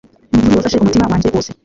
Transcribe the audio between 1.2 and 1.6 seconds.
wose